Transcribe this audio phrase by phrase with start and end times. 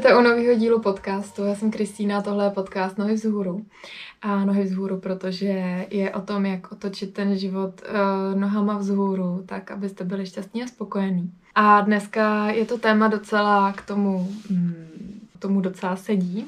[0.00, 1.44] Vítejte u nového dílu podcastu.
[1.44, 3.66] Já jsem Kristýna, tohle je podcast Nohy vzhůru.
[4.22, 9.70] A Nohy vzhůru, protože je o tom, jak otočit ten život uh, nohama vzhůru, tak
[9.70, 11.32] abyste byli šťastní a spokojení.
[11.54, 16.46] A dneska je to téma docela k tomu, mm, tomu docela sedí.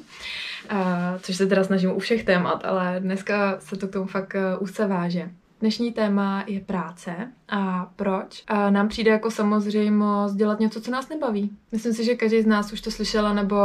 [0.71, 0.77] Uh,
[1.21, 4.35] což se teda snažím u všech témat, ale dneska se to k tomu fakt
[4.79, 5.29] uh, váže.
[5.63, 8.43] Dnešní téma je práce a proč.
[8.47, 11.51] A nám přijde jako samozřejmost dělat něco, co nás nebaví.
[11.71, 13.55] Myslím si, že každý z nás už to slyšela, nebo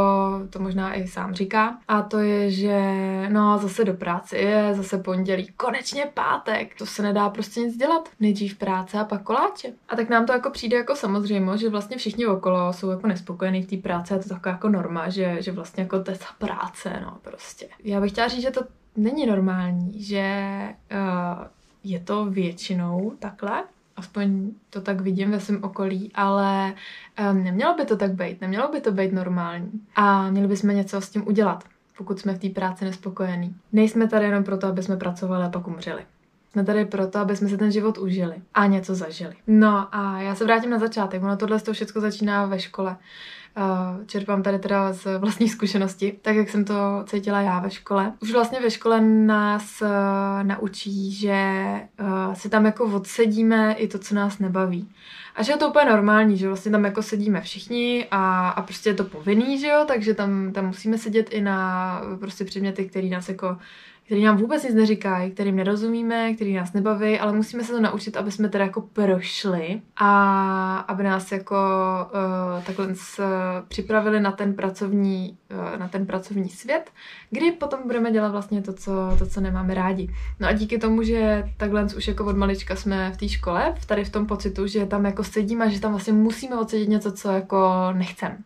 [0.50, 1.78] to možná i sám říká.
[1.88, 2.80] A to je, že
[3.28, 6.78] no zase do práce je, zase pondělí, konečně pátek.
[6.78, 8.08] To se nedá prostě nic dělat.
[8.20, 9.72] Nejdřív práce a pak koláče.
[9.88, 13.62] A tak nám to jako přijde jako samozřejmost, že vlastně všichni okolo jsou jako nespokojení
[13.62, 16.46] v té práci a to taková jako norma, že, že vlastně jako to je ta
[16.46, 17.68] práce, no prostě.
[17.84, 18.60] Já bych chtěla říct, že to
[18.96, 20.48] není normální, že
[20.92, 21.46] uh,
[21.84, 23.64] je to většinou takhle,
[23.96, 26.74] aspoň to tak vidím ve svém okolí, ale
[27.30, 29.70] um, nemělo by to tak být, nemělo by to být normální.
[29.96, 31.64] A měli bychom něco s tím udělat,
[31.98, 33.56] pokud jsme v té práci nespokojení.
[33.72, 36.06] Nejsme tady jenom proto, aby jsme pracovali a pak umřeli.
[36.58, 39.34] Jsme tady proto, aby jsme si ten život užili a něco zažili.
[39.46, 41.22] No a já se vrátím na začátek.
[41.22, 42.96] Ono tohle to všechno začíná ve škole
[44.06, 46.74] čerpám tady teda z vlastní zkušenosti, tak jak jsem to
[47.06, 48.12] cítila já ve škole.
[48.22, 49.88] Už vlastně ve škole nás uh,
[50.42, 51.64] naučí, že
[52.00, 54.88] uh, si tam jako odsedíme i to, co nás nebaví.
[55.34, 58.90] A že je to úplně normální, že vlastně tam jako sedíme všichni a, a prostě
[58.90, 63.08] je to povinný, že jo, takže tam, tam musíme sedět i na prostě předměty, které
[63.08, 63.56] nás jako
[64.08, 68.16] který nám vůbec nic neříkají, kterým nerozumíme, který nás nebaví, ale musíme se to naučit,
[68.16, 71.56] aby jsme teda jako prošli a aby nás jako
[72.04, 73.22] uh, takhle s,
[73.68, 76.90] připravili na ten pracovní, uh, na ten pracovní svět,
[77.30, 80.14] kdy potom budeme dělat vlastně to co, to, co nemáme rádi.
[80.40, 84.04] No a díky tomu, že takhle už jako od malička jsme v té škole, tady
[84.04, 87.30] v tom pocitu, že tam jako sedíme a že tam vlastně musíme odsedět něco, co
[87.30, 88.44] jako nechcem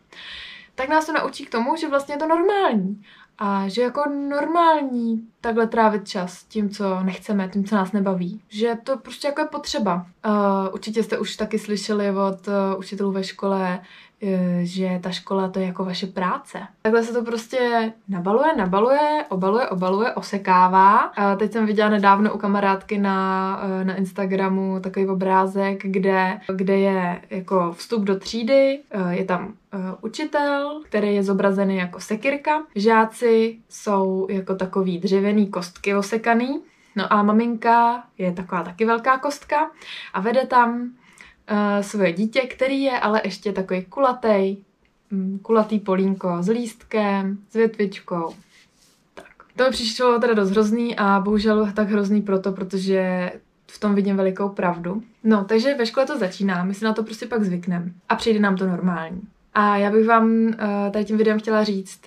[0.75, 3.03] tak nás to naučí k tomu, že vlastně je to normální.
[3.45, 8.43] A že jako normální takhle trávit čas tím, co nechceme, tím, co nás nebaví.
[8.49, 10.07] Že to prostě jako je potřeba.
[10.27, 13.81] Uh, určitě jste už taky slyšeli od uh, učitelů ve škole,
[14.63, 16.59] že ta škola to je jako vaše práce.
[16.83, 21.13] Takhle se to prostě nabaluje, nabaluje, obaluje, obaluje, osekává.
[21.19, 26.79] Uh, teď jsem viděla nedávno u kamarádky na, uh, na Instagramu takový obrázek, kde, kde
[26.79, 29.53] je jako vstup do třídy, uh, je tam
[30.01, 32.63] učitel, který je zobrazený jako sekirka.
[32.75, 36.63] Žáci jsou jako takový dřevěný kostky osekaný.
[36.97, 39.71] No a maminka je taková taky velká kostka
[40.15, 40.91] a vede tam
[41.51, 44.57] uh, svoje dítě, který je ale ještě takový kulatý,
[45.13, 48.35] um, kulatý polínko s lístkem, s větvičkou.
[49.15, 49.27] Tak.
[49.57, 53.33] To mi přišlo teda dost hrozný a bohužel tak hrozný proto, protože
[53.67, 55.03] v tom vidím velikou pravdu.
[55.25, 58.41] No, takže ve škole to začíná, my si na to prostě pak zvykneme a přijde
[58.41, 59.23] nám to normální.
[59.55, 60.53] A já bych vám uh,
[60.93, 62.01] tady tím videem chtěla říct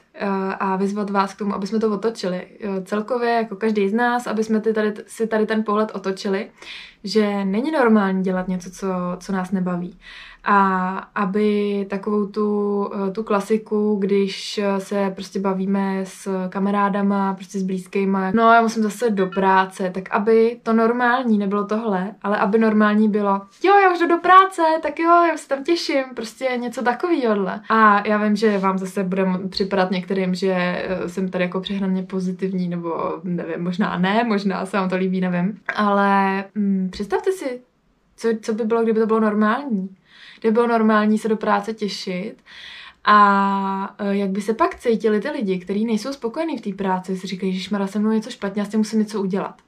[0.59, 2.47] a vyzvat vás k tomu, aby jsme to otočili.
[2.67, 6.49] Uh, celkově, jako každý z nás, aby jsme ty tady, si tady ten pohled otočili,
[7.03, 8.87] že není normální dělat něco, co,
[9.19, 9.97] co nás nebaví
[10.45, 17.63] a aby takovou tu, eh, tu klasiku, když se prostě bavíme s kamarádama, prostě s
[17.63, 22.57] blízkýma, no já musím zase do práce, tak aby to normální nebylo tohle, ale aby
[22.57, 26.45] normální bylo, jo, já už jdu do práce, tak jo, já se tam těším, prostě
[26.57, 27.15] něco takového.
[27.69, 32.03] A já vím, že vám zase bude připadat některým, že eh, jsem tady jako přehnaně
[32.03, 37.61] pozitivní, nebo nevím, možná ne, možná se vám to líbí, nevím, ale hm, představte si,
[38.17, 39.89] co, co by bylo, kdyby to bylo normální
[40.45, 42.35] kde bylo normální se do práce těšit.
[43.05, 47.17] A e, jak by se pak cítili ty lidi, kteří nejsou spokojení v té práci,
[47.17, 49.61] si říkají, že šmara se mnou něco špatně, já s tím musím něco udělat.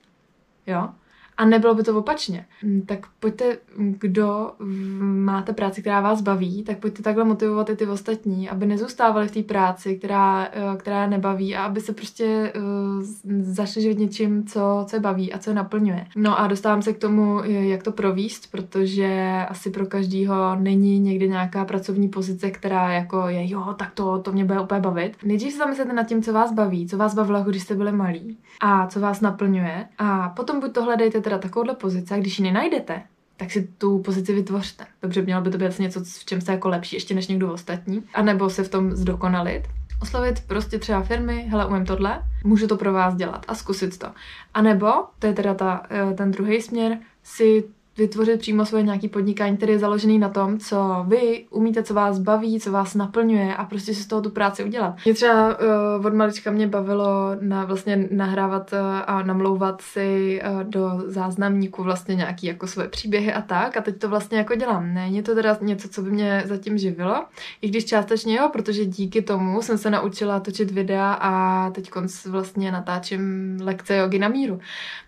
[0.68, 0.90] Jo?
[1.38, 2.45] A nebylo by to opačně.
[2.63, 4.51] Mm, tak pojďte, kdo
[5.00, 9.31] máte práci, která vás baví, tak pojďte takhle motivovat i ty ostatní, aby nezůstávali v
[9.31, 13.04] té práci, která, eh, která nebaví a aby se prostě uh,
[13.42, 16.07] zašli živit něčím, co, co je baví a co je naplňuje.
[16.16, 21.30] No a dostávám se k tomu, jak to províst, protože asi pro každýho není někdy
[21.30, 25.18] nějaká pracovní pozice, která jako je, jo, tak to, to mě bude úplně bavit.
[25.24, 28.38] Nejdřív se zamyslete nad tím, co vás baví, co vás bavilo, když jste byli malí
[28.62, 32.44] a co vás naplňuje a potom buď to hledejte teda takovouhle pozici a když ji
[32.44, 33.01] nenajdete,
[33.38, 34.85] tak si tu pozici vytvořte.
[35.01, 38.03] Dobře, mělo by to být něco, v čem jste jako lepší ještě než někdo ostatní,
[38.13, 39.63] a nebo se v tom zdokonalit.
[40.01, 44.07] Oslovit prostě třeba firmy, hele, umím tohle, můžu to pro vás dělat a zkusit to.
[44.53, 44.88] A nebo,
[45.19, 47.63] to je teda ta, eh, ten druhý směr, si
[47.97, 52.19] vytvořit přímo svoje nějaký podnikání, který je založený na tom, co vy umíte, co vás
[52.19, 54.95] baví, co vás naplňuje a prostě si z toho tu práci udělat.
[55.05, 55.59] Mě třeba
[55.97, 61.83] uh, od malička mě bavilo na vlastně nahrávat uh, a namlouvat si uh, do záznamníku
[61.83, 64.94] vlastně nějaký jako svoje příběhy a tak a teď to vlastně jako dělám.
[64.94, 67.25] Není to teda něco, co by mě zatím živilo,
[67.61, 71.89] i když částečně jo, protože díky tomu jsem se naučila točit videa a teď
[72.25, 74.59] vlastně natáčím lekce jogy na míru.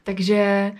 [0.03, 0.71] Takže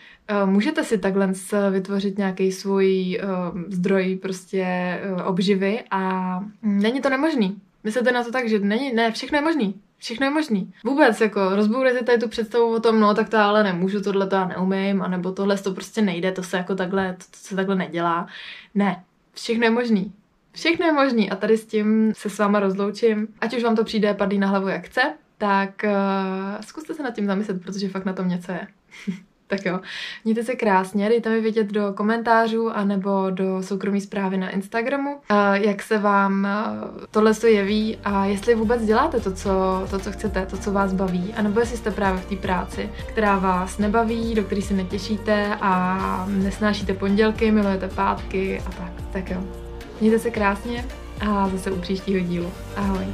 [0.43, 1.33] uh, můžete si takhle
[1.71, 4.65] vytvořit nějaký svůj uh, zdroj prostě
[5.13, 7.61] uh, obživy a není to nemožný.
[7.83, 9.81] Myslíte na to tak, že není, ne, všechno je možný.
[9.97, 10.73] Všechno je možný.
[10.83, 14.35] Vůbec, jako rozbourejte tady tu představu o tom, no tak to ale nemůžu, tohle to
[14.35, 17.75] já neumím, anebo tohle to prostě nejde, to se jako takhle, to, to se takhle
[17.75, 18.27] nedělá.
[18.75, 19.03] Ne,
[19.33, 20.13] všechno je možný.
[20.51, 23.27] Všechno je možný a tady s tím se s váma rozloučím.
[23.41, 25.01] Ať už vám to přijde padlý na hlavu jak chce,
[25.37, 28.67] tak uh, zkuste se nad tím zamyslet, protože fakt na tom něco je.
[29.49, 29.79] Tak jo,
[30.23, 35.19] mějte se krásně, dejte mi vědět do komentářů anebo do soukromí zprávy na Instagramu,
[35.53, 36.47] jak se vám
[37.11, 39.51] tohle jeví a jestli vůbec děláte to co,
[39.89, 43.39] to, co chcete, to, co vás baví, anebo jestli jste právě v té práci, která
[43.39, 48.91] vás nebaví, do které se netěšíte a nesnášíte pondělky, milujete pátky a tak.
[49.13, 49.43] Tak jo,
[50.01, 50.85] mějte se krásně
[51.21, 52.51] a zase u příštího dílu.
[52.75, 53.05] Ahoj.